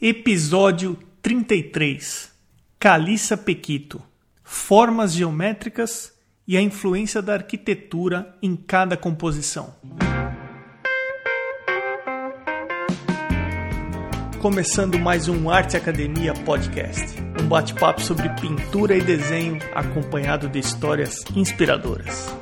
[0.00, 2.30] Episódio 33
[2.78, 4.00] Caliça Pequito
[4.44, 6.12] Formas geométricas
[6.46, 9.74] e a influência da arquitetura em cada composição.
[14.40, 21.24] Começando mais um Arte Academia Podcast, um bate-papo sobre pintura e desenho acompanhado de histórias
[21.34, 22.32] inspiradoras.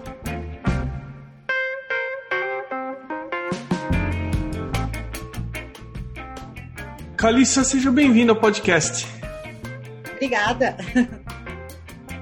[7.26, 9.04] Calissa, seja bem-vindo ao podcast.
[10.12, 10.76] Obrigada.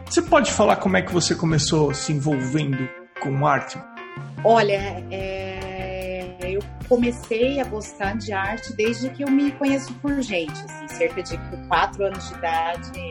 [0.06, 2.88] Você pode falar como é que você começou se envolvendo
[3.20, 3.78] com arte?
[4.42, 10.58] Olha, é, eu comecei a gostar de arte desde que eu me conheço por gente.
[10.64, 13.02] Assim, cerca de quatro anos de idade,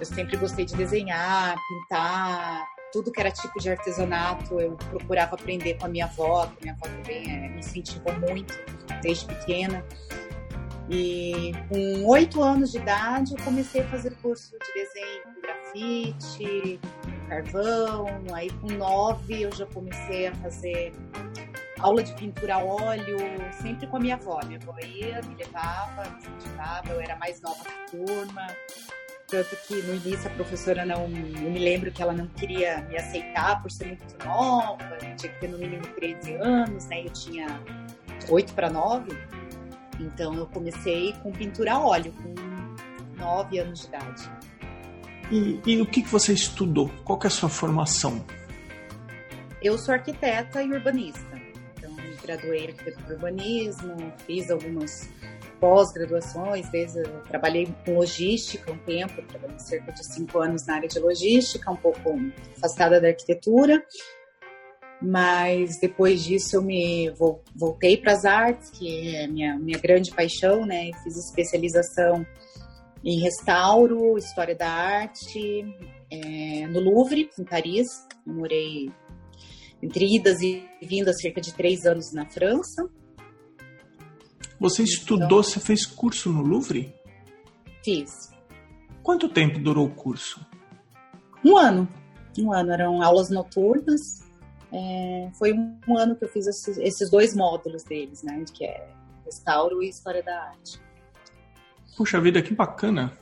[0.00, 4.58] eu sempre gostei de desenhar, pintar, tudo que era tipo de artesanato.
[4.58, 8.58] Eu procurava aprender com a minha avó, que minha avó também é, me incentivou muito
[9.02, 9.84] desde pequena.
[10.90, 16.80] E com oito anos de idade, eu comecei a fazer curso de desenho com grafite,
[17.28, 18.06] carvão.
[18.34, 20.92] Aí, com nove, eu já comecei a fazer
[21.78, 23.18] aula de pintura a óleo,
[23.62, 24.40] sempre com a minha avó.
[24.44, 28.48] Minha avó ia, me levava, me incentivava, eu era mais nova da turma.
[29.28, 31.02] Tanto que no início a professora não.
[31.02, 35.38] Eu me lembro que ela não queria me aceitar por ser muito nova, tinha que
[35.38, 37.06] ter no mínimo 13 anos, né?
[37.06, 37.46] Eu tinha
[38.28, 39.39] 8 para 9.
[40.00, 42.34] Então eu comecei com pintura a óleo, com
[43.20, 44.30] 9 anos de idade.
[45.30, 46.90] E, e o que, que você estudou?
[47.04, 48.24] Qual que é a sua formação?
[49.62, 51.40] Eu sou arquiteta e urbanista.
[51.76, 55.08] Então, me graduei em arquitetura e urbanismo, fiz algumas
[55.60, 60.88] pós-graduações, desde eu trabalhei com logística um tempo, trabalhei cerca de cinco anos na área
[60.88, 62.18] de logística, um pouco
[62.56, 63.84] afastada da arquitetura.
[65.02, 67.10] Mas depois disso eu me
[67.54, 70.90] voltei para as artes, que é minha minha grande paixão, né?
[71.02, 72.26] Fiz especialização
[73.02, 75.64] em restauro, história da arte,
[76.10, 77.86] é, no Louvre, em Paris.
[78.26, 78.92] Eu morei
[79.82, 82.88] entre idas e vindas cerca de três anos na França.
[84.60, 86.94] Você então, estudou, você fez curso no Louvre?
[87.82, 88.10] Fiz.
[89.02, 90.44] Quanto tempo durou o curso?
[91.42, 91.88] Um ano.
[92.38, 92.70] Um ano.
[92.70, 94.29] Eram aulas noturnas
[94.72, 98.44] é, foi um, ano que eu fiz esses, esses, dois módulos deles, né?
[98.52, 98.88] Que é
[99.24, 100.80] restauro e história da arte.
[101.96, 103.12] Puxa vida, que bacana!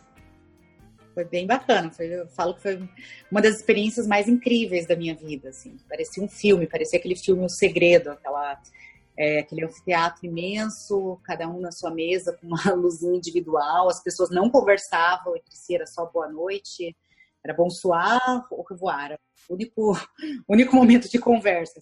[1.14, 1.90] Foi bem bacana.
[1.90, 2.88] Foi, eu falo que foi
[3.30, 5.48] uma das experiências mais incríveis da minha vida.
[5.48, 5.76] Assim.
[5.88, 8.60] Parecia um filme, parecia aquele filme O Segredo, aquela,
[9.16, 13.88] é, aquele anfiteatro imenso, cada um na sua mesa com uma luzinha individual.
[13.88, 16.94] As pessoas não conversavam entre si, era só boa noite.
[17.44, 19.18] Era bonsoir ou revoar.
[19.48, 19.92] Único,
[20.48, 21.80] único momento de conversa.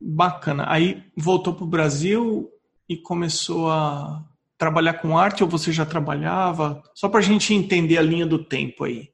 [0.00, 0.64] Bacana.
[0.68, 2.50] Aí voltou para o Brasil
[2.88, 4.24] e começou a
[4.58, 6.82] trabalhar com arte ou você já trabalhava?
[6.94, 9.10] Só para a gente entender a linha do tempo aí.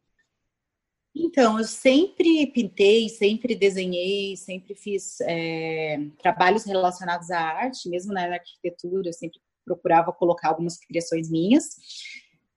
[1.14, 8.22] Então, eu sempre pintei, sempre desenhei, sempre fiz é, trabalhos relacionados à arte, mesmo na
[8.22, 11.76] arquitetura, eu sempre procurava colocar algumas criações minhas,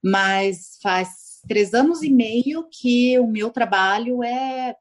[0.03, 4.75] mas faz três anos e meio que o meu trabalho é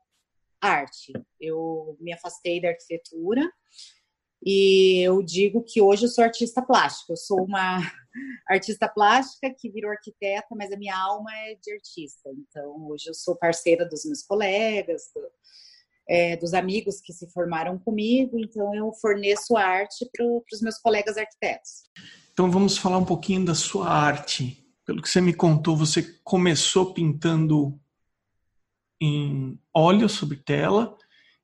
[0.61, 1.13] arte.
[1.41, 3.51] Eu me afastei da arquitetura
[4.45, 7.13] e eu digo que hoje eu sou artista plástica.
[7.13, 7.79] Eu sou uma
[8.49, 12.31] artista plástica que virou arquiteta, mas a minha alma é de artista.
[12.31, 15.23] Então, hoje eu sou parceira dos meus colegas, do,
[16.09, 18.39] é, dos amigos que se formaram comigo.
[18.39, 21.85] Então, eu forneço arte para os meus colegas arquitetos.
[22.33, 26.93] Então, vamos falar um pouquinho da sua arte pelo que você me contou, você começou
[26.93, 27.79] pintando
[29.01, 30.97] em óleo sobre tela.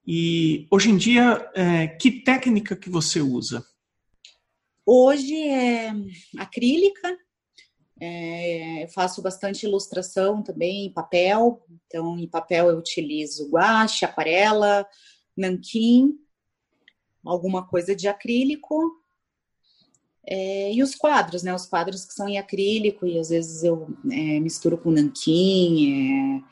[0.06, 3.64] E hoje em dia, é, que técnica que você usa?
[4.84, 5.92] Hoje é
[6.38, 7.16] acrílica.
[8.00, 11.64] É, eu faço bastante ilustração também em papel.
[11.86, 14.86] Então, em papel eu utilizo guache, aquarela,
[15.36, 16.18] nanquim,
[17.24, 18.99] alguma coisa de acrílico.
[20.26, 21.54] É, e os quadros, né?
[21.54, 26.42] Os quadros que são em acrílico e às vezes eu é, misturo com nanquim,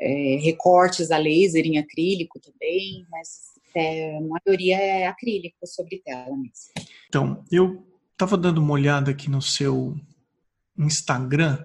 [0.00, 5.98] é, é recortes a laser em acrílico também, mas é, a maioria é acrílico sobre
[5.98, 6.72] tela mesmo.
[7.08, 9.94] Então, eu estava dando uma olhada aqui no seu
[10.78, 11.62] Instagram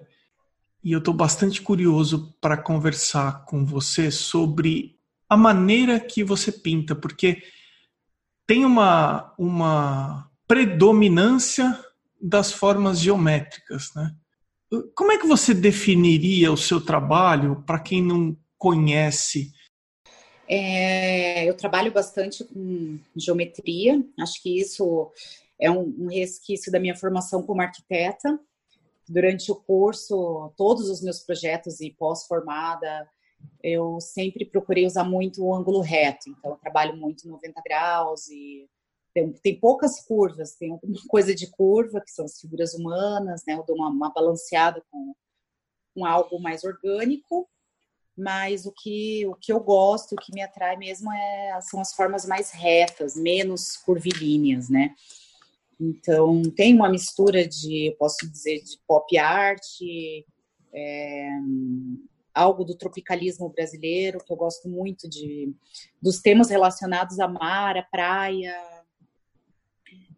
[0.84, 6.94] e eu estou bastante curioso para conversar com você sobre a maneira que você pinta,
[6.94, 7.42] porque
[8.46, 11.82] tem uma, uma predominância
[12.20, 14.14] das formas geométricas, né?
[14.94, 19.50] Como é que você definiria o seu trabalho para quem não conhece?
[20.46, 24.04] É, eu trabalho bastante com geometria.
[24.20, 25.10] Acho que isso
[25.58, 28.38] é um, um resquício da minha formação como arquiteta.
[29.08, 33.08] Durante o curso, todos os meus projetos e pós-formada,
[33.62, 36.28] eu sempre procurei usar muito o ângulo reto.
[36.28, 38.68] Então, eu trabalho muito 90 graus e
[39.14, 40.54] tem, tem poucas curvas.
[40.54, 40.78] Tem
[41.08, 43.54] coisa de curva, que são as figuras humanas, né?
[43.54, 45.14] Eu dou uma, uma balanceada com,
[45.94, 47.48] com algo mais orgânico
[48.16, 51.94] mas o que, o que eu gosto, o que me atrai mesmo é, são as
[51.94, 54.94] formas mais retas, menos curvilíneas, né?
[55.80, 59.64] Então, tem uma mistura de, eu posso dizer, de pop art,
[60.72, 61.28] é,
[62.34, 65.52] algo do tropicalismo brasileiro, que eu gosto muito de,
[66.00, 68.54] dos temas relacionados a mar, a praia.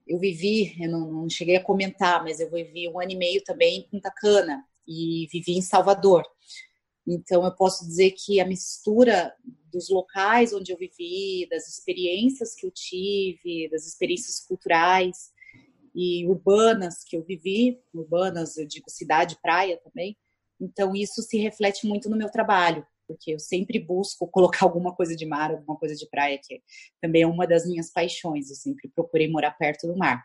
[0.06, 3.42] Eu vivi, eu não, não cheguei a comentar, mas eu vivi um ano e meio
[3.42, 6.22] também em Punta Cana e vivi em Salvador.
[7.06, 9.34] Então, eu posso dizer que a mistura
[9.70, 15.32] dos locais onde eu vivi, das experiências que eu tive, das experiências culturais
[15.94, 20.16] e urbanas que eu vivi, urbanas, eu digo cidade, praia também.
[20.60, 25.14] Então, isso se reflete muito no meu trabalho, porque eu sempre busco colocar alguma coisa
[25.14, 26.62] de mar, alguma coisa de praia, que
[27.00, 28.50] também é uma das minhas paixões.
[28.50, 30.24] Eu sempre procurei morar perto do mar.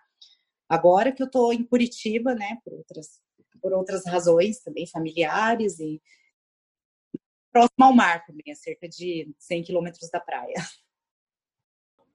[0.68, 3.20] Agora que eu estou em Curitiba, né, por outras,
[3.62, 6.02] por outras razões também familiares e
[7.52, 10.56] próximo ao mar também, a cerca de 100 quilômetros da praia.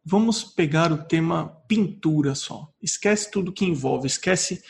[0.05, 2.73] Vamos pegar o tema pintura só.
[2.81, 4.63] Esquece tudo que envolve, esquece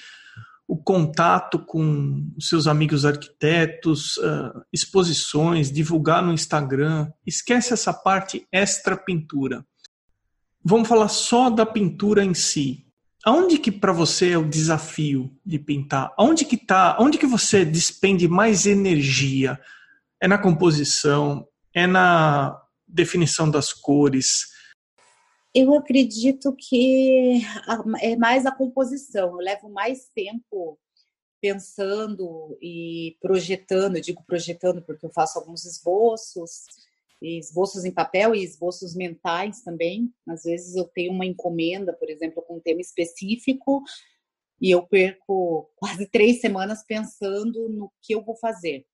[0.67, 7.11] o contato com seus amigos arquitetos, uh, exposições, divulgar no Instagram.
[7.27, 9.65] Esquece essa parte extra pintura.
[10.65, 12.87] Vamos falar só da pintura em si.
[13.25, 16.13] Aonde que para você é o desafio de pintar?
[16.17, 16.97] Aonde que tá?
[16.99, 19.59] Onde que você despende mais energia?
[20.25, 22.59] é na composição, é na
[22.89, 24.47] definição das cores?
[25.55, 27.41] Eu acredito que
[28.03, 29.31] é mais a composição.
[29.31, 30.79] Eu levo mais tempo
[31.41, 33.97] pensando e projetando.
[33.97, 36.65] Eu digo projetando porque eu faço alguns esboços,
[37.23, 40.13] esboços em papel e esboços mentais também.
[40.29, 43.83] Às vezes eu tenho uma encomenda, por exemplo, com um tema específico
[44.61, 48.85] e eu perco quase três semanas pensando no que eu vou fazer.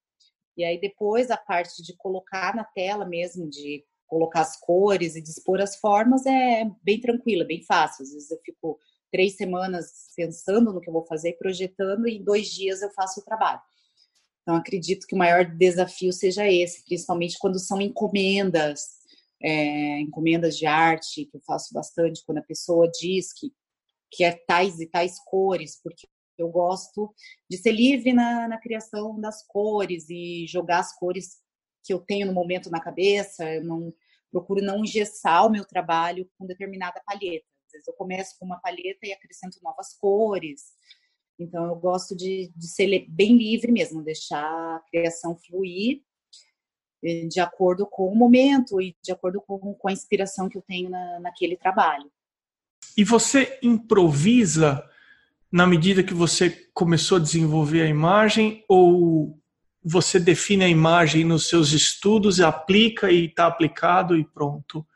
[0.58, 5.22] E aí depois a parte de colocar na tela mesmo, de colocar as cores e
[5.22, 8.02] dispor as formas é bem tranquila, bem fácil.
[8.02, 8.78] Às vezes eu fico
[9.10, 13.20] três semanas pensando no que eu vou fazer, projetando, e em dois dias eu faço
[13.20, 13.60] o trabalho.
[14.42, 18.98] Então acredito que o maior desafio seja esse, principalmente quando são encomendas,
[19.42, 23.52] é, encomendas de arte, que eu faço bastante, quando a pessoa diz que
[24.10, 27.14] que é tais e tais cores, porque eu gosto
[27.48, 31.36] de ser livre na, na criação das cores e jogar as cores
[31.90, 33.44] que eu tenho no momento na cabeça.
[33.52, 33.92] Eu não
[34.30, 37.44] procuro não engessar o meu trabalho com determinada palheta.
[37.66, 40.72] Às vezes eu começo com uma palheta e acrescento novas cores.
[41.36, 46.02] Então eu gosto de, de ser bem livre mesmo, deixar a criação fluir
[47.02, 50.62] eh, de acordo com o momento e de acordo com, com a inspiração que eu
[50.62, 52.08] tenho na, naquele trabalho.
[52.96, 54.88] E você improvisa
[55.50, 59.39] na medida que você começou a desenvolver a imagem ou
[59.82, 64.86] você define a imagem nos seus estudos, aplica e está aplicado e pronto?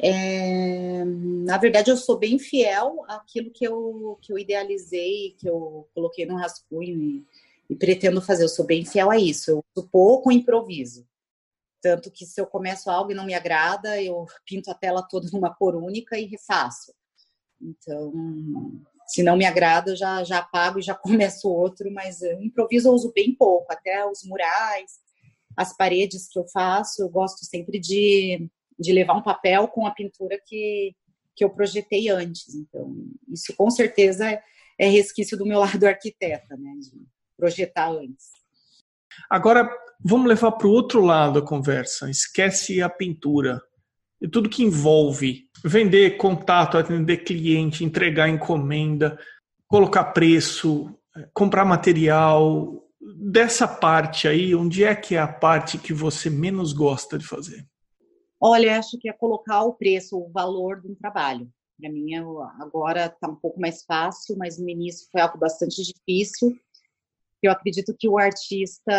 [0.00, 5.88] É, na verdade, eu sou bem fiel àquilo que eu, que eu idealizei, que eu
[5.94, 7.24] coloquei no rascunho e,
[7.70, 8.44] e pretendo fazer.
[8.44, 9.50] Eu sou bem fiel a isso.
[9.50, 11.06] Eu uso pouco improviso.
[11.80, 15.28] Tanto que se eu começo algo e não me agrada, eu pinto a tela toda
[15.32, 16.92] numa cor única e refaço.
[17.60, 18.12] Então,
[19.06, 23.12] se não me agrada, já, já apago e já começo outro, mas improviso eu uso
[23.14, 24.92] bem pouco, até os murais,
[25.56, 29.92] as paredes que eu faço, eu gosto sempre de, de levar um papel com a
[29.92, 30.94] pintura que,
[31.36, 32.54] que eu projetei antes.
[32.54, 32.94] Então,
[33.28, 34.42] isso com certeza é,
[34.78, 37.06] é resquício do meu lado arquiteta, né, de
[37.36, 38.30] projetar antes.
[39.30, 39.68] Agora,
[40.04, 42.10] vamos levar para o outro lado a conversa.
[42.10, 43.62] Esquece a pintura
[44.24, 49.18] e tudo que envolve vender contato, atender cliente, entregar encomenda,
[49.68, 50.88] colocar preço,
[51.34, 52.82] comprar material.
[53.16, 57.66] Dessa parte aí, onde é que é a parte que você menos gosta de fazer?
[58.40, 61.46] Olha, acho que é colocar o preço, o valor de um trabalho.
[61.78, 62.14] Para mim,
[62.58, 66.56] agora está um pouco mais fácil, mas no início foi algo bastante difícil
[67.46, 68.92] eu acredito que o artista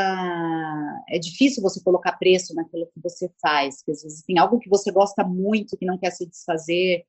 [1.09, 4.69] é difícil você colocar preço naquilo que você faz, porque às vezes tem algo que
[4.69, 7.05] você gosta muito que não quer se desfazer,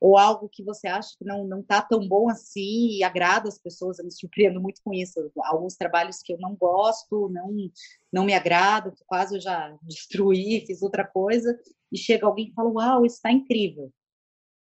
[0.00, 3.58] ou algo que você acha que não não tá tão bom assim e agrada as
[3.58, 5.30] pessoas, eu me surpreendo muito com isso.
[5.44, 7.50] Alguns trabalhos que eu não gosto, não
[8.12, 11.58] não me agradam, quase eu já destruí, fiz outra coisa,
[11.90, 13.92] e chega alguém e fala: "Uau, está incrível".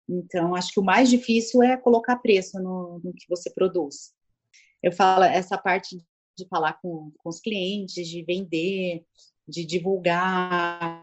[0.09, 4.13] Então, acho que o mais difícil é colocar preço no, no que você produz.
[4.85, 5.97] Eu falo essa parte
[6.37, 9.03] de falar com, com os clientes, de vender,
[9.49, 11.03] de divulgar.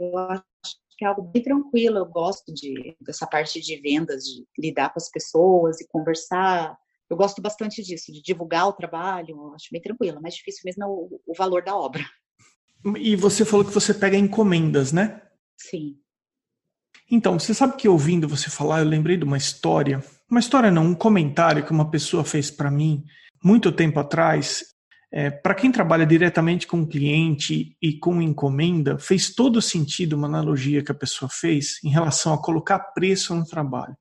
[0.00, 0.42] Eu acho
[0.96, 1.98] que é algo bem tranquilo.
[1.98, 6.74] Eu gosto de, dessa parte de vendas, de lidar com as pessoas e conversar.
[7.10, 9.36] Eu gosto bastante disso, de divulgar o trabalho.
[9.36, 10.18] Eu acho bem tranquilo.
[10.18, 12.02] O mais difícil mesmo é o, o valor da obra.
[12.96, 15.20] E você falou que você pega encomendas, né?
[15.58, 15.98] Sim.
[17.10, 20.02] Então, você sabe que ouvindo você falar, eu lembrei de uma história.
[20.32, 23.04] Uma história não, um comentário que uma pessoa fez para mim
[23.44, 24.64] muito tempo atrás.
[25.12, 30.82] É, para quem trabalha diretamente com cliente e com encomenda, fez todo sentido uma analogia
[30.82, 33.94] que a pessoa fez em relação a colocar preço no trabalho.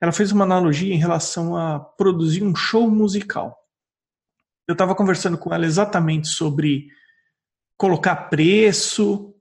[0.00, 3.54] Ela fez uma analogia em relação a produzir um show musical.
[4.66, 6.86] Eu estava conversando com ela exatamente sobre
[7.76, 9.34] colocar preço,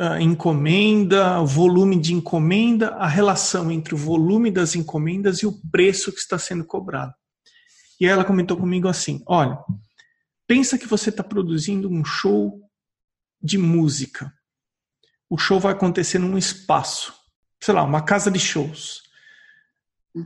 [0.00, 6.12] uh, encomenda, volume de encomenda, a relação entre o volume das encomendas e o preço
[6.12, 7.14] que está sendo cobrado.
[8.00, 9.58] E ela comentou comigo assim: olha,
[10.46, 12.60] pensa que você está produzindo um show
[13.42, 14.32] de música.
[15.28, 17.14] O show vai acontecer num espaço,
[17.62, 19.02] sei lá, uma casa de shows.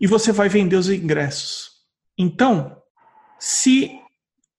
[0.01, 1.71] E você vai vender os ingressos.
[2.17, 2.83] Então,
[3.39, 3.99] se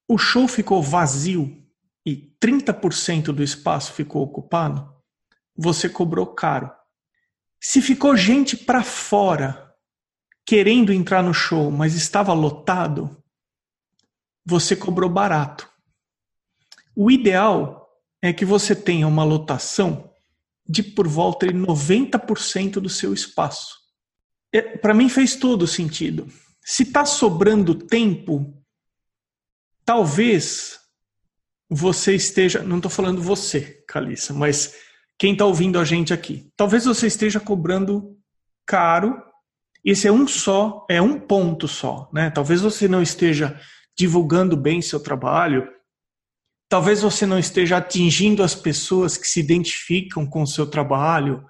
[0.07, 1.63] o show ficou vazio
[2.05, 4.98] e 30% do espaço ficou ocupado,
[5.61, 6.71] você cobrou caro.
[7.59, 9.75] Se ficou gente para fora
[10.45, 13.21] querendo entrar no show, mas estava lotado,
[14.45, 15.69] você cobrou barato.
[16.95, 17.89] O ideal
[18.21, 20.09] é que você tenha uma lotação
[20.67, 23.77] de por volta de 90% do seu espaço.
[24.53, 26.31] É, para mim fez todo sentido.
[26.63, 28.63] Se está sobrando tempo,
[29.83, 30.79] talvez
[31.69, 34.88] você esteja, não estou falando você, Calissa, mas
[35.19, 36.49] quem está ouvindo a gente aqui.
[36.55, 38.17] Talvez você esteja cobrando
[38.65, 39.21] caro.
[39.83, 42.29] Esse é um só, é um ponto só, né?
[42.29, 43.59] Talvez você não esteja
[43.97, 45.67] divulgando bem seu trabalho.
[46.69, 51.43] Talvez você não esteja atingindo as pessoas que se identificam com o seu trabalho.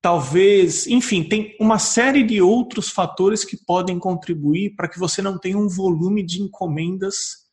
[0.00, 5.38] Talvez, enfim, tem uma série de outros fatores que podem contribuir para que você não
[5.38, 7.46] tenha um volume de encomendas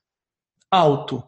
[0.70, 1.24] alto.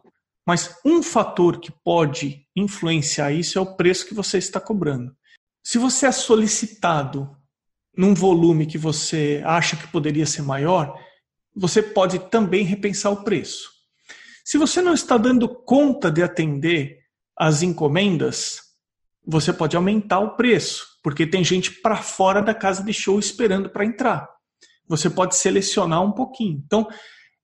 [0.46, 5.14] Mas um fator que pode influenciar isso é o preço que você está cobrando.
[5.62, 7.36] Se você é solicitado
[7.96, 10.96] num volume que você acha que poderia ser maior,
[11.54, 13.70] você pode também repensar o preço.
[14.44, 17.00] Se você não está dando conta de atender
[17.36, 18.60] as encomendas,
[19.26, 23.68] você pode aumentar o preço, porque tem gente para fora da casa de show esperando
[23.68, 24.28] para entrar.
[24.86, 26.62] Você pode selecionar um pouquinho.
[26.64, 26.86] Então,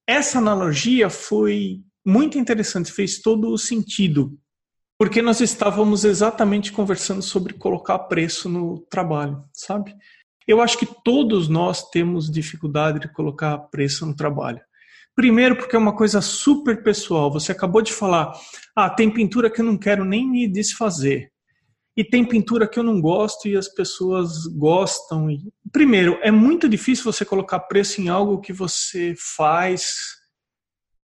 [0.06, 4.38] essa analogia foi muito interessante, fez todo o sentido,
[4.98, 9.94] porque nós estávamos exatamente conversando sobre colocar preço no trabalho, sabe?
[10.46, 14.60] Eu acho que todos nós temos dificuldade de colocar preço no trabalho.
[15.14, 17.30] Primeiro, porque é uma coisa super pessoal.
[17.32, 18.32] Você acabou de falar,
[18.74, 21.30] ah, tem pintura que eu não quero nem me desfazer.
[21.96, 25.28] E tem pintura que eu não gosto e as pessoas gostam.
[25.70, 30.21] Primeiro, é muito difícil você colocar preço em algo que você faz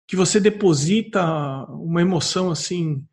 [0.08, 1.24] que você deposita
[1.70, 3.04] uma emoção assim,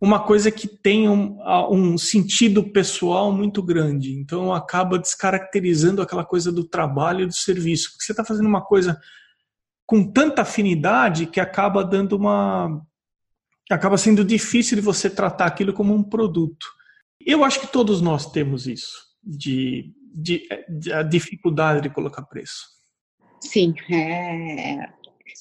[0.00, 1.38] uma coisa que tem um,
[1.70, 4.12] um, sentido pessoal muito grande.
[4.12, 7.90] Então acaba descaracterizando aquela coisa do trabalho e do serviço.
[7.90, 8.98] Porque você está fazendo uma coisa
[9.84, 12.80] com tanta afinidade que acaba dando uma.
[13.70, 16.66] acaba sendo difícil de você tratar aquilo como um produto.
[17.24, 22.78] Eu acho que todos nós temos isso, de, de, de a dificuldade de colocar preço.
[23.40, 24.88] Sim, é,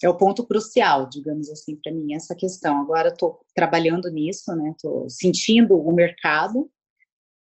[0.03, 2.81] é o ponto crucial, digamos assim, para mim, essa questão.
[2.81, 4.71] Agora estou trabalhando nisso, né?
[4.71, 6.69] Estou sentindo o mercado,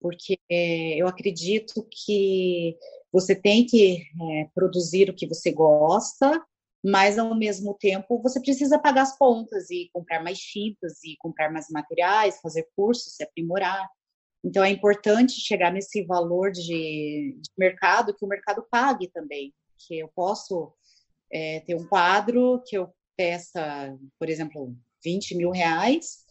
[0.00, 2.76] porque eu acredito que
[3.12, 6.42] você tem que é, produzir o que você gosta,
[6.84, 11.50] mas ao mesmo tempo você precisa pagar as contas e comprar mais tintas e comprar
[11.50, 13.88] mais materiais, fazer cursos, se aprimorar.
[14.44, 19.98] Então é importante chegar nesse valor de, de mercado que o mercado pague também, que
[19.98, 20.74] eu posso
[21.34, 24.72] é, ter um quadro que eu peça, por exemplo,
[25.02, 26.24] 20 mil reais,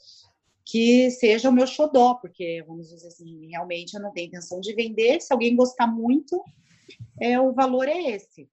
[0.65, 4.73] que seja o meu xodó, porque, vamos dizer assim, realmente eu não tenho intenção de
[4.73, 5.21] vender.
[5.21, 6.41] Se alguém gostar muito,
[7.21, 8.49] é, o valor é esse.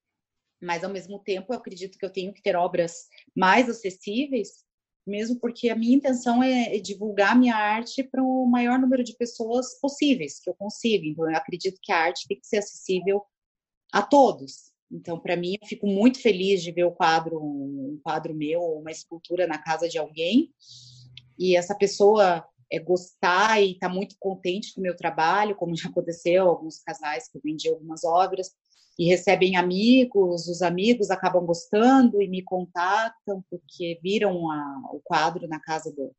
[0.60, 4.64] Mas, ao mesmo tempo, eu acredito que eu tenho que ter obras mais acessíveis,
[5.06, 9.16] mesmo porque a minha intenção é, é divulgar minha arte para o maior número de
[9.16, 11.06] pessoas possíveis que eu consiga.
[11.06, 13.22] Então, eu acredito que a arte tem que ser acessível
[13.92, 14.70] a todos.
[14.90, 18.90] Então, para mim, eu fico muito feliz de ver o quadro, um quadro meu, uma
[18.90, 20.50] escultura na casa de alguém,
[21.38, 25.76] e essa pessoa é gostar e estar tá muito contente com o meu trabalho, como
[25.76, 28.52] já aconteceu, alguns casais que eu vendi algumas obras,
[28.98, 35.48] e recebem amigos, os amigos acabam gostando e me contatam porque viram a, o quadro
[35.48, 36.14] na casa do,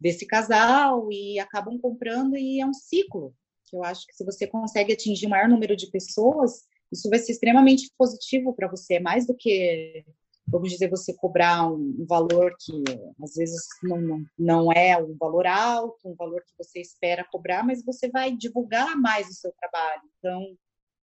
[0.00, 3.32] desse casal e acabam comprando e é um ciclo
[3.64, 7.18] que eu acho que se você consegue atingir o maior número de pessoas, isso vai
[7.18, 10.04] ser extremamente positivo para você, mais do que
[10.50, 12.82] vamos dizer, você cobrar um, valor que
[13.22, 17.84] às vezes não, não é um valor alto, um valor que você espera cobrar, mas
[17.84, 20.02] você vai divulgar mais o seu trabalho.
[20.18, 20.58] Então,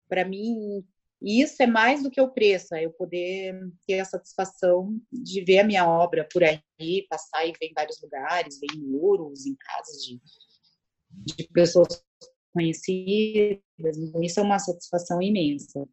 [0.08, 0.82] para mim,
[1.20, 3.54] isso é mais do que o preço, é eu poder
[3.86, 8.00] ter a satisfação de ver a minha obra por aí, passar e ver em vários
[8.02, 10.20] lugares, ver em muros, em casas de,
[11.10, 12.02] de pessoas
[12.52, 13.63] conhecidas.
[14.23, 15.87] Isso é uma satisfação imensa.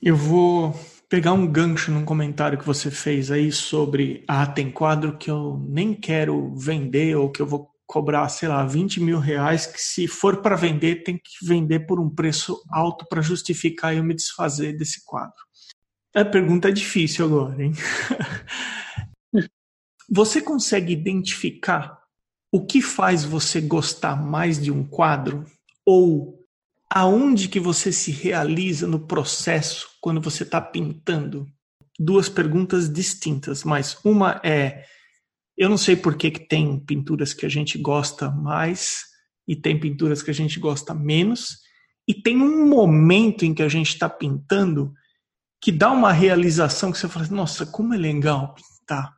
[0.00, 0.74] Eu vou
[1.08, 5.64] pegar um gancho num comentário que você fez aí sobre ah, tem quadro que eu
[5.68, 10.08] nem quero vender ou que eu vou cobrar, sei lá, 20 mil reais, que se
[10.08, 14.72] for para vender, tem que vender por um preço alto para justificar eu me desfazer
[14.72, 15.36] desse quadro.
[16.14, 17.72] A pergunta é difícil agora, hein?
[20.10, 21.98] você consegue identificar
[22.50, 25.44] o que faz você gostar mais de um quadro?
[25.84, 26.38] Ou
[26.90, 31.46] aonde que você se realiza no processo quando você está pintando?
[31.98, 34.84] Duas perguntas distintas, mas uma é
[35.56, 39.12] eu não sei por que, que tem pinturas que a gente gosta mais
[39.46, 41.58] e tem pinturas que a gente gosta menos,
[42.06, 44.92] e tem um momento em que a gente está pintando
[45.60, 49.14] que dá uma realização que você fala, nossa, como é legal pintar.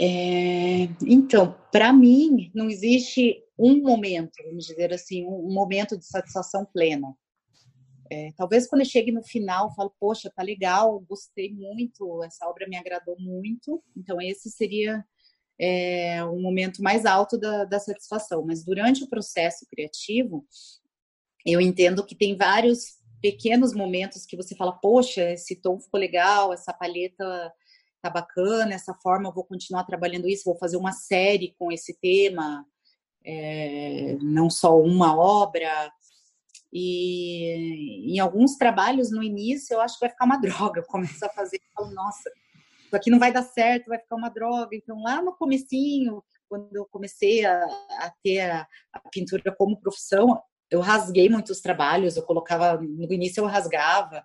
[0.00, 6.64] É, então, para mim, não existe um momento, vamos dizer assim, um momento de satisfação
[6.64, 7.12] plena.
[8.10, 12.48] É, talvez quando eu chegue no final, eu falo, poxa, tá legal, gostei muito, essa
[12.48, 13.82] obra me agradou muito.
[13.96, 15.04] Então, esse seria
[15.60, 18.44] é, um momento mais alto da, da satisfação.
[18.46, 20.46] Mas durante o processo criativo,
[21.44, 26.52] eu entendo que tem vários pequenos momentos que você fala, poxa, esse tom ficou legal,
[26.52, 27.52] essa paleta
[28.00, 31.98] tá bacana, essa forma eu vou continuar trabalhando isso, vou fazer uma série com esse
[32.00, 32.64] tema,
[33.24, 35.92] é, não só uma obra.
[36.72, 40.80] E em alguns trabalhos no início eu acho que vai ficar uma droga.
[40.80, 42.30] Eu começo a fazer e falo, nossa,
[42.84, 44.76] isso aqui não vai dar certo, vai ficar uma droga.
[44.76, 47.64] Então lá no comecinho, quando eu comecei a,
[48.00, 53.40] a ter a, a pintura como profissão, eu rasguei muitos trabalhos, eu colocava, no início
[53.40, 54.24] eu rasgava,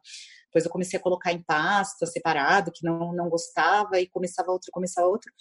[0.54, 4.70] depois eu comecei a colocar em pasta, separado, que não, não gostava, e começava outro,
[4.72, 5.32] começava outro.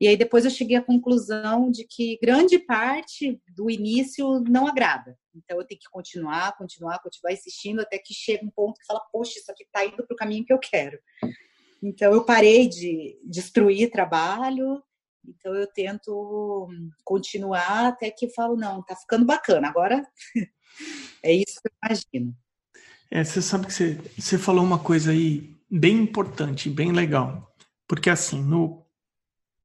[0.00, 5.18] E aí depois eu cheguei à conclusão de que grande parte do início não agrada.
[5.34, 9.00] Então eu tenho que continuar, continuar, continuar insistindo até que chega um ponto que fala,
[9.12, 10.98] poxa, isso aqui está indo para o caminho que eu quero.
[11.82, 14.80] Então eu parei de destruir trabalho,
[15.26, 16.68] então eu tento
[17.04, 20.06] continuar até que falo, não, tá ficando bacana, agora
[21.22, 22.43] é isso que eu imagino.
[23.14, 27.54] É, você sabe que você, você falou uma coisa aí bem importante, bem legal.
[27.86, 28.84] Porque assim, no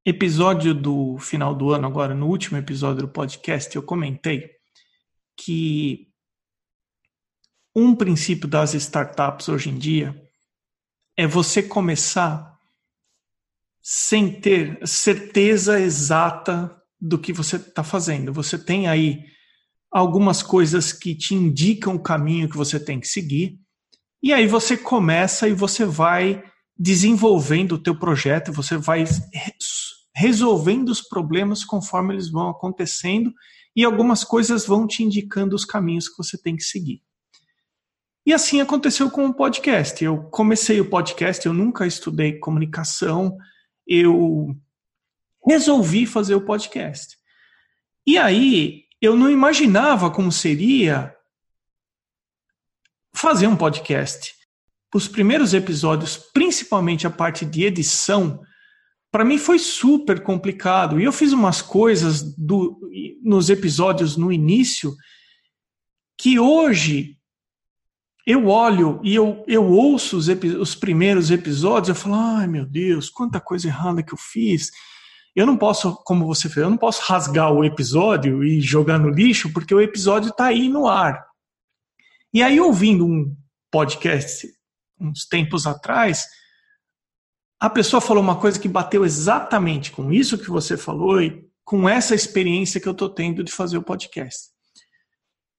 [0.06, 4.48] episódio do final do ano, agora, no último episódio do podcast, eu comentei
[5.36, 6.12] que
[7.74, 10.30] um princípio das startups hoje em dia
[11.16, 12.56] é você começar
[13.82, 18.32] sem ter certeza exata do que você está fazendo.
[18.32, 19.24] Você tem aí
[19.90, 23.58] algumas coisas que te indicam o caminho que você tem que seguir.
[24.22, 26.42] E aí você começa e você vai
[26.78, 29.04] desenvolvendo o teu projeto, você vai
[30.14, 33.32] resolvendo os problemas conforme eles vão acontecendo
[33.74, 37.02] e algumas coisas vão te indicando os caminhos que você tem que seguir.
[38.26, 40.04] E assim aconteceu com o podcast.
[40.04, 43.36] Eu comecei o podcast, eu nunca estudei comunicação,
[43.86, 44.54] eu
[45.46, 47.16] resolvi fazer o podcast.
[48.06, 51.14] E aí eu não imaginava como seria
[53.14, 54.34] fazer um podcast.
[54.94, 58.42] Os primeiros episódios, principalmente a parte de edição,
[59.10, 61.00] para mim foi super complicado.
[61.00, 62.78] E eu fiz umas coisas do,
[63.22, 64.94] nos episódios no início
[66.18, 67.16] que hoje
[68.26, 73.08] eu olho e eu, eu ouço os, os primeiros episódios, eu falo, ai meu Deus,
[73.08, 74.70] quanta coisa errada que eu fiz.
[75.34, 79.08] Eu não posso, como você fez, eu não posso rasgar o episódio e jogar no
[79.08, 81.24] lixo, porque o episódio está aí no ar.
[82.32, 83.36] E aí, ouvindo um
[83.70, 84.48] podcast
[85.00, 86.26] uns tempos atrás,
[87.58, 91.88] a pessoa falou uma coisa que bateu exatamente com isso que você falou e com
[91.88, 94.48] essa experiência que eu estou tendo de fazer o podcast.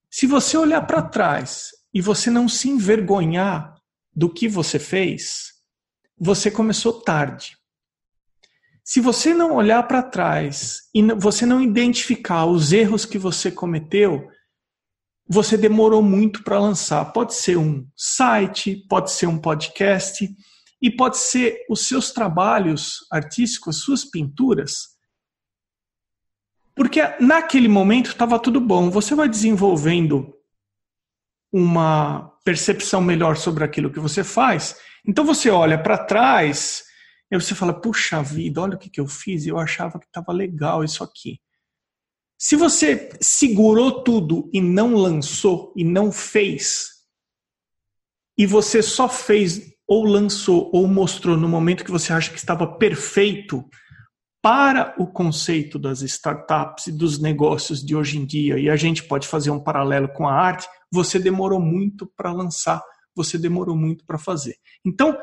[0.10, 3.76] Se você olhar para trás e você não se envergonhar
[4.14, 5.54] do que você fez,
[6.18, 7.58] você começou tarde.
[8.84, 14.28] Se você não olhar para trás e você não identificar os erros que você cometeu,
[15.28, 17.06] você demorou muito para lançar.
[17.14, 20.28] Pode ser um site, pode ser um podcast
[20.82, 24.90] e pode ser os seus trabalhos artísticos, suas pinturas.
[26.76, 28.90] Porque naquele momento estava tudo bom.
[28.90, 30.34] Você vai desenvolvendo
[31.54, 34.76] uma percepção melhor sobre aquilo que você faz.
[35.06, 36.84] Então você olha para trás
[37.32, 39.48] e você fala: puxa vida, olha o que, que eu fiz.
[39.48, 41.40] Eu achava que estava legal isso aqui.
[42.38, 46.90] Se você segurou tudo e não lançou e não fez,
[48.38, 52.66] e você só fez ou lançou ou mostrou no momento que você acha que estava
[52.78, 53.64] perfeito
[54.42, 59.04] para o conceito das startups e dos negócios de hoje em dia, e a gente
[59.04, 62.82] pode fazer um paralelo com a arte, você demorou muito para lançar,
[63.16, 64.56] você demorou muito para fazer.
[64.84, 65.16] Então,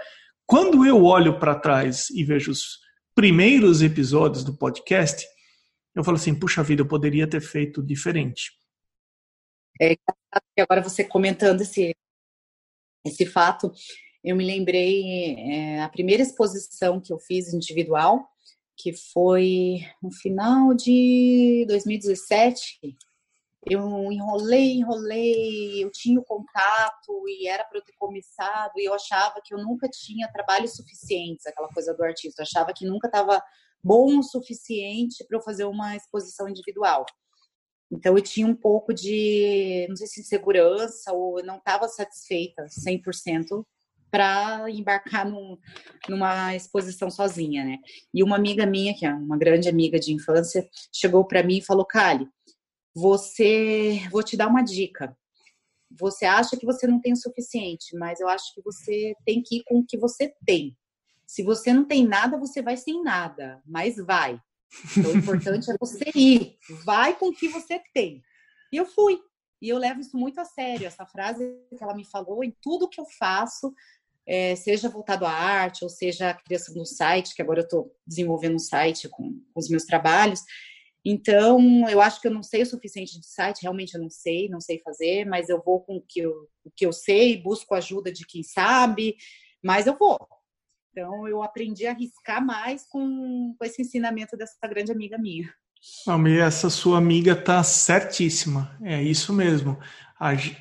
[0.49, 2.79] quando eu olho para trás e vejo os
[3.15, 5.27] primeiros episódios do podcast,
[5.95, 8.51] eu falo assim, puxa vida, eu poderia ter feito diferente.
[9.79, 9.95] É,
[10.59, 11.95] agora você comentando esse,
[13.05, 13.71] esse fato,
[14.25, 18.27] eu me lembrei é, a primeira exposição que eu fiz individual,
[18.75, 22.79] que foi no final de 2017.
[23.71, 28.95] Eu enrolei, enrolei, eu tinha o contato e era para eu ter começado, e eu
[28.95, 32.41] achava que eu nunca tinha trabalho suficiente, aquela coisa do artista.
[32.41, 33.43] Eu achava que nunca estava
[33.83, 37.05] bom o suficiente para eu fazer uma exposição individual.
[37.91, 43.65] Então eu tinha um pouco de, não sei se insegurança ou não estava satisfeita 100%
[44.11, 45.59] para embarcar num,
[46.09, 47.79] numa exposição sozinha, né?
[48.13, 51.65] E uma amiga minha, que é uma grande amiga de infância, chegou para mim e
[51.65, 52.27] falou: Kali,
[52.95, 55.17] você, vou te dar uma dica.
[55.99, 59.59] Você acha que você não tem o suficiente, mas eu acho que você tem que
[59.59, 60.77] ir com o que você tem.
[61.27, 64.41] Se você não tem nada, você vai sem nada, mas vai.
[64.97, 66.57] Então, o importante é você ir.
[66.85, 68.23] Vai com o que você tem.
[68.73, 69.19] E eu fui.
[69.61, 70.87] E eu levo isso muito a sério.
[70.87, 71.45] Essa frase
[71.77, 73.75] que ela me falou em tudo que eu faço,
[74.27, 77.97] é, seja voltado à arte, ou seja a criação do site, que agora eu estou
[78.07, 80.43] desenvolvendo um site com, com, os meus trabalhos.
[81.05, 84.49] Então, eu acho que eu não sei o suficiente de site, realmente eu não sei,
[84.49, 86.33] não sei fazer, mas eu vou com o que eu,
[86.65, 89.17] o que eu sei, busco ajuda de quem sabe,
[89.63, 90.19] mas eu vou.
[90.91, 95.49] Então, eu aprendi a arriscar mais com, com esse ensinamento dessa grande amiga minha.
[96.07, 98.77] Almir, essa sua amiga tá certíssima.
[98.83, 99.79] É isso mesmo.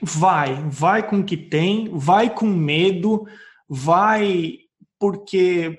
[0.01, 3.25] Vai, vai com o que tem, vai com medo,
[3.67, 4.59] vai
[4.99, 5.77] porque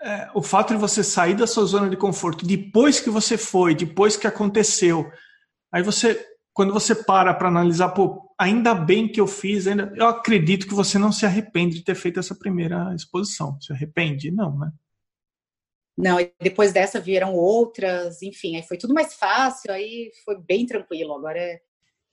[0.00, 3.74] é, o fato de você sair da sua zona de conforto depois que você foi,
[3.74, 5.10] depois que aconteceu,
[5.72, 10.06] aí você, quando você para para analisar, pô, ainda bem que eu fiz, ainda, eu
[10.06, 13.60] acredito que você não se arrepende de ter feito essa primeira exposição.
[13.60, 14.30] Se arrepende?
[14.30, 14.70] Não, né?
[15.96, 21.12] Não, depois dessa vieram outras, enfim, aí foi tudo mais fácil, aí foi bem tranquilo.
[21.12, 21.60] Agora é,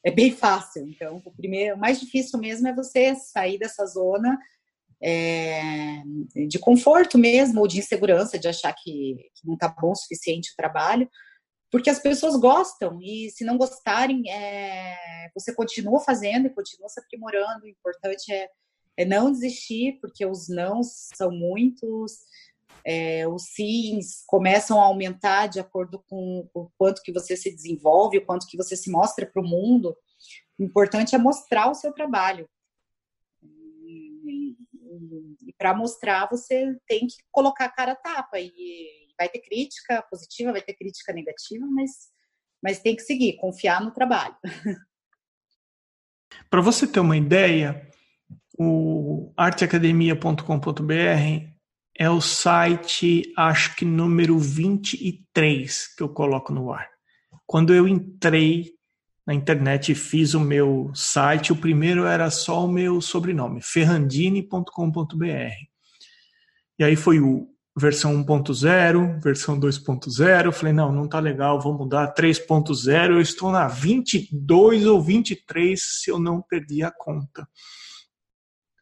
[0.04, 0.89] é bem fácil.
[0.89, 4.39] Então, o primeiro, o mais difícil mesmo é você sair dessa zona
[5.02, 6.02] é,
[6.48, 10.52] de conforto mesmo, ou de insegurança, de achar que, que não está bom o suficiente
[10.52, 11.10] o trabalho,
[11.72, 17.00] porque as pessoas gostam, e se não gostarem, é, você continua fazendo e continua se
[17.00, 17.66] aprimorando.
[17.66, 18.50] O importante é,
[18.98, 22.14] é não desistir, porque os nãos são muitos,
[22.86, 28.20] é, os sims começam a aumentar de acordo com o quanto que você se desenvolve,
[28.20, 29.96] o quanto que você se mostra para o mundo.
[30.58, 32.48] O importante é mostrar o seu trabalho.
[35.42, 38.40] E, para mostrar, você tem que colocar a cara tapa.
[38.40, 41.92] E vai ter crítica positiva, vai ter crítica negativa, mas,
[42.62, 44.36] mas tem que seguir, confiar no trabalho.
[46.50, 47.90] Para você ter uma ideia,
[48.58, 51.56] o arteacademia.com.br
[51.98, 56.90] é o site, acho que número 23 que eu coloco no ar.
[57.46, 58.75] Quando eu entrei
[59.26, 65.26] na internet fiz o meu site, o primeiro era só o meu sobrenome, ferrandini.com.br.
[66.78, 72.14] E aí foi o versão 1.0, versão 2.0, falei, não, não tá legal, vou mudar
[72.14, 77.48] 3.0, eu estou na 22 ou 23 se eu não perdi a conta.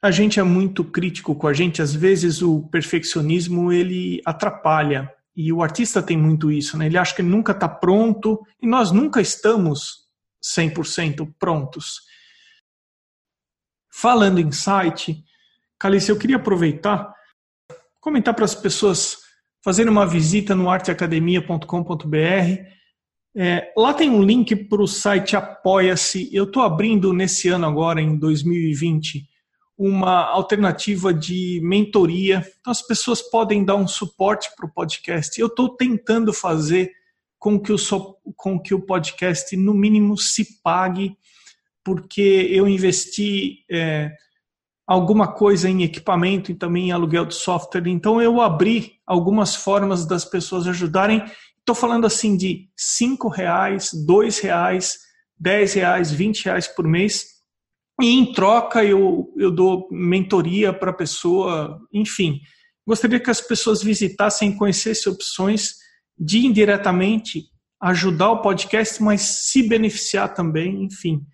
[0.01, 5.51] A gente é muito crítico com a gente, às vezes o perfeccionismo ele atrapalha, e
[5.51, 6.85] o artista tem muito isso, né?
[6.85, 10.02] Ele acha que nunca está pronto, e nós nunca estamos
[10.43, 12.01] 100% prontos.
[13.91, 15.23] Falando em site,
[15.79, 17.13] Calice, eu queria aproveitar,
[18.01, 19.19] comentar para as pessoas
[19.63, 22.73] fazerem uma visita no arteacademia.com.br.
[23.35, 26.29] É, lá tem um link para o site Apoia-se.
[26.33, 29.23] Eu estou abrindo nesse ano agora, em 2020,
[29.77, 32.45] uma alternativa de mentoria.
[32.59, 35.39] Então, as pessoas podem dar um suporte para o podcast.
[35.39, 36.91] Eu estou tentando fazer
[37.43, 37.77] com que, o,
[38.37, 41.17] com que o podcast, no mínimo, se pague,
[41.83, 44.13] porque eu investi é,
[44.87, 47.85] alguma coisa em equipamento e também em aluguel de software.
[47.87, 51.21] Então, eu abri algumas formas das pessoas ajudarem.
[51.59, 54.99] Estou falando assim de cinco reais, dois reais,
[55.37, 57.25] dez reais, vinte reais por mês
[58.01, 62.39] e em troca eu, eu dou mentoria para a pessoa, enfim.
[62.87, 65.82] Gostaria que as pessoas visitassem, conhecessem opções
[66.17, 67.45] de indiretamente
[67.81, 71.25] ajudar o podcast, mas se beneficiar também, enfim.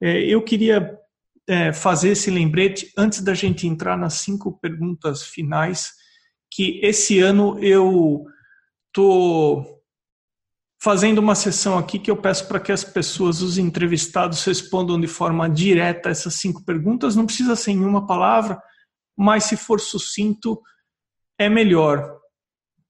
[0.00, 0.98] É, eu queria
[1.46, 5.92] é, fazer esse lembrete antes da gente entrar nas cinco perguntas finais,
[6.50, 8.24] que esse ano eu
[8.86, 9.78] estou
[10.80, 15.08] fazendo uma sessão aqui que eu peço para que as pessoas, os entrevistados, respondam de
[15.08, 17.16] forma direta essas cinco perguntas.
[17.16, 18.60] Não precisa ser em uma palavra,
[19.16, 20.60] mas se for sucinto,
[21.38, 22.17] é melhor.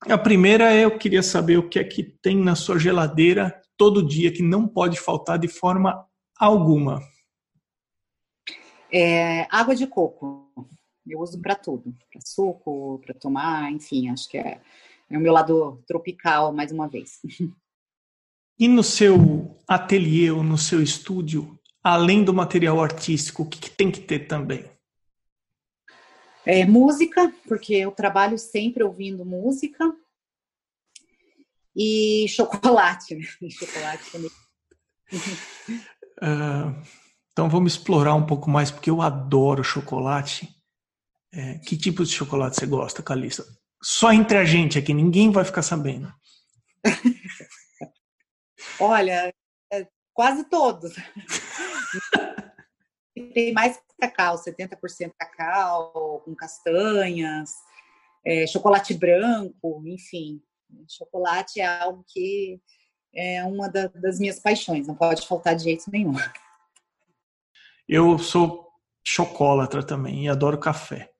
[0.03, 4.07] A primeira é: eu queria saber o que é que tem na sua geladeira todo
[4.07, 6.07] dia que não pode faltar de forma
[6.39, 7.01] alguma.
[8.93, 10.51] É, água de coco.
[11.07, 14.61] Eu uso para tudo, para suco, para tomar, enfim, acho que é,
[15.09, 17.21] é o meu lado tropical, mais uma vez.
[18.59, 23.71] E no seu ateliê ou no seu estúdio, além do material artístico, o que, que
[23.71, 24.65] tem que ter também?
[26.49, 29.85] É, música, porque eu trabalho sempre ouvindo música.
[31.77, 33.27] E chocolate, né?
[33.53, 34.31] chocolate também.
[36.23, 36.83] uh,
[37.31, 40.49] então vamos explorar um pouco mais, porque eu adoro chocolate.
[41.31, 43.45] É, que tipo de chocolate você gosta, Calista?
[43.83, 46.11] Só entre a gente aqui, ninguém vai ficar sabendo.
[48.81, 49.35] Olha,
[49.71, 50.95] é, quase todos.
[53.35, 57.51] Tem mais cacau, 70% cacau, com castanhas,
[58.25, 60.41] é, chocolate branco, enfim.
[60.89, 62.61] Chocolate é algo que
[63.15, 66.15] é uma da, das minhas paixões, não pode faltar de jeito nenhum.
[67.89, 68.69] Eu sou
[69.03, 71.11] chocolatra também e adoro café.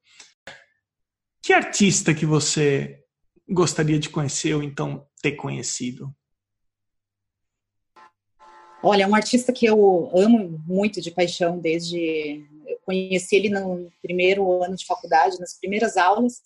[1.43, 3.03] Que artista que você
[3.49, 6.15] gostaria de conhecer ou então ter conhecido?
[8.83, 13.91] Olha, é um artista que eu amo muito de paixão desde eu conheci ele no
[14.01, 16.43] primeiro ano de faculdade, nas primeiras aulas,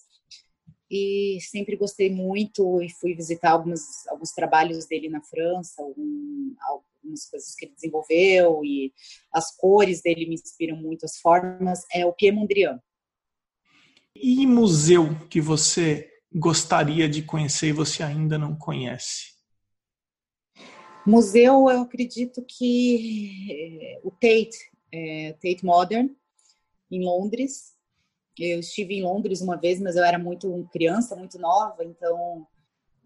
[0.90, 7.29] e sempre gostei muito e fui visitar alguns, alguns trabalhos dele na França, algum, algumas
[7.31, 8.92] coisas que ele desenvolveu e
[9.33, 12.81] as cores dele me inspiram muito, as formas, é o Pierre Mondrian.
[14.14, 19.33] E museu que você gostaria de conhecer e você ainda não conhece?
[21.06, 26.10] Museu, eu acredito que é, o Tate, é, Tate Modern,
[26.90, 27.72] em Londres.
[28.38, 32.46] Eu estive em Londres uma vez, mas eu era muito criança, muito nova, então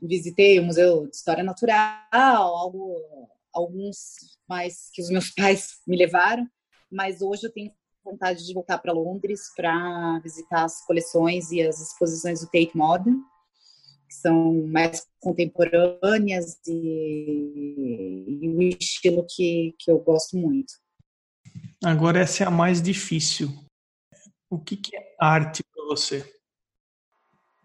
[0.01, 6.47] visitei o Museu de História Natural, algo, alguns mais que os meus pais me levaram,
[6.91, 7.73] mas hoje eu tenho
[8.05, 13.19] vontade de voltar para Londres para visitar as coleções e as exposições do Tate Modern
[14.07, 20.75] que são mais contemporâneas e, e um estilo que, que eu gosto muito.
[21.85, 23.51] Agora essa é a mais difícil.
[24.49, 26.33] O que, que é arte para você?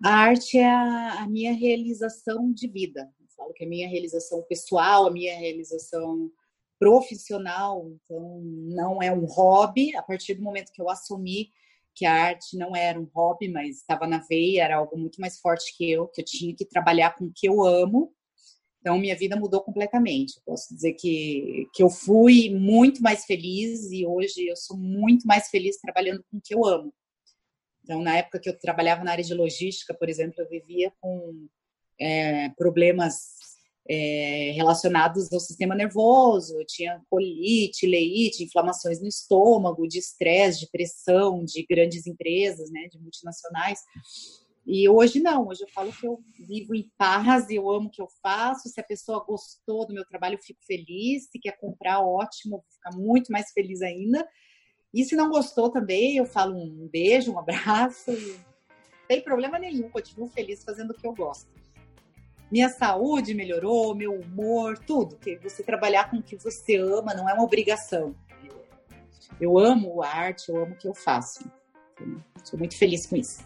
[0.04, 3.08] A arte é a, a, minha realização de vida.
[3.20, 6.32] Eu falo que é a minha realização pessoal, a minha realização
[6.80, 7.88] profissional.
[7.88, 9.96] Então, não é um hobby.
[9.96, 11.52] A partir do momento que eu assumi
[11.96, 15.40] que a arte não era um hobby, mas estava na veia, era algo muito mais
[15.40, 18.14] forte que eu, que eu tinha que trabalhar com o que eu amo.
[18.80, 20.38] Então, minha vida mudou completamente.
[20.38, 25.28] Eu posso dizer que, que eu fui muito mais feliz e hoje eu sou muito
[25.28, 26.94] mais feliz trabalhando com o que eu amo.
[27.84, 31.48] Então, na época que eu trabalhava na área de logística, por exemplo, eu vivia com
[32.00, 33.41] é, problemas
[33.90, 40.70] é, relacionados ao sistema nervoso, eu tinha colite, leite, inflamações no estômago, de estresse, de
[40.70, 43.80] pressão, de grandes empresas, né, de multinacionais.
[44.66, 47.92] E hoje não, hoje eu falo que eu vivo em paz e eu amo o
[47.92, 48.70] que eu faço.
[48.70, 51.30] Se a pessoa gostou do meu trabalho, eu fico feliz.
[51.32, 54.28] Se quer comprar, ótimo, vou ficar muito mais feliz ainda.
[54.94, 58.12] E se não gostou também, eu falo um beijo, um abraço.
[58.12, 61.61] Não tem problema nenhum, continuo feliz fazendo o que eu gosto
[62.52, 65.16] minha saúde melhorou, meu humor, tudo.
[65.16, 68.14] Que você trabalhar com o que você ama não é uma obrigação.
[69.40, 71.40] Eu amo a arte, eu amo o que eu faço.
[72.44, 73.44] Sou muito feliz com isso.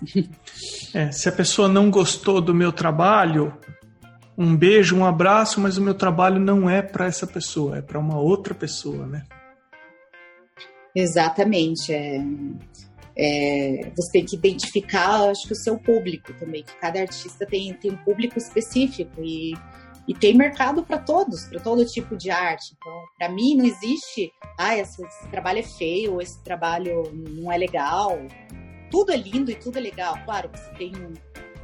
[0.93, 3.53] É, se a pessoa não gostou do meu trabalho,
[4.37, 7.99] um beijo, um abraço, mas o meu trabalho não é para essa pessoa, é para
[7.99, 9.25] uma outra pessoa, né?
[10.95, 11.93] Exatamente.
[11.93, 12.23] É...
[13.17, 17.73] é, você tem que identificar, acho que o seu público também, que cada artista tem,
[17.73, 19.54] tem um público específico e,
[20.08, 22.75] e tem mercado para todos, para todo tipo de arte.
[22.75, 27.58] Então, para mim, não existe, ah, esse, esse trabalho é feio, esse trabalho não é
[27.58, 28.19] legal.
[28.91, 30.17] Tudo é lindo e tudo é legal.
[30.25, 31.13] Claro, você tem um,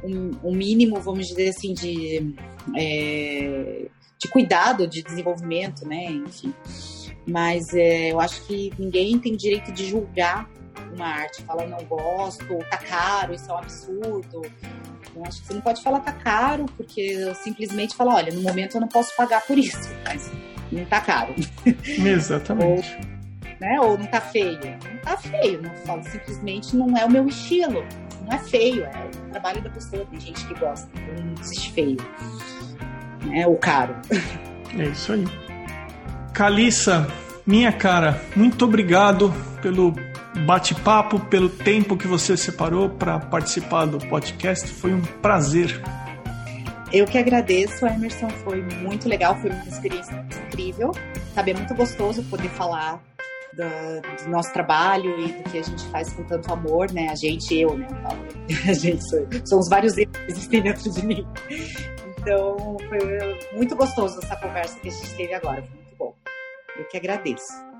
[0.08, 2.34] um, um mínimo, vamos dizer assim, de,
[2.74, 3.86] é,
[4.18, 6.06] de cuidado, de desenvolvimento, né?
[6.06, 6.54] Enfim.
[7.28, 10.50] Mas é, eu acho que ninguém tem direito de julgar
[10.94, 14.42] uma arte, fala não gosto, tá caro, isso é um absurdo.
[15.14, 18.76] Eu acho que você não pode falar tá caro, porque simplesmente fala, olha, no momento
[18.76, 20.30] eu não posso pagar por isso, mas
[20.70, 21.34] não tá caro.
[21.84, 22.96] Exatamente.
[22.96, 24.58] Ou, né, ou não tá feio.
[24.58, 27.84] Não tá feio, não falo, simplesmente não é o meu estilo.
[28.24, 31.72] Não é feio, é o trabalho da pessoa, tem gente que gosta, então não existe
[31.72, 31.96] feio.
[33.24, 33.96] Né, ou caro.
[34.74, 35.22] É isso aí.
[36.32, 37.06] Calissa,
[37.46, 39.94] minha cara, muito obrigado pelo
[40.40, 44.66] bate-papo, pelo tempo que você separou para participar do podcast.
[44.66, 45.80] Foi um prazer.
[46.92, 48.28] Eu que agradeço, Emerson.
[48.44, 50.14] Foi muito legal, foi uma experiência
[50.48, 50.92] incrível.
[51.34, 53.02] Sabe, é muito gostoso poder falar
[53.54, 57.08] do, do, nosso trabalho e do que a gente faz com tanto amor, né?
[57.10, 57.86] A gente, eu, né?
[58.68, 59.02] A gente,
[59.48, 61.26] somos vários erros que existem dentro de mim.
[62.18, 62.98] Então, foi
[63.54, 65.62] muito gostoso essa conversa que a gente teve agora.
[65.62, 66.14] Foi muito bom.
[66.78, 67.71] Eu que agradeço.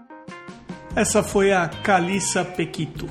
[0.94, 3.08] Essa foi a Calissa Pequito.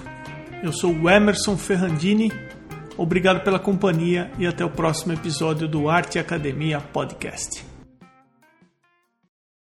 [0.61, 2.31] Eu sou o Emerson Ferrandini.
[2.95, 7.70] Obrigado pela companhia e até o próximo episódio do Arte Academia Podcast.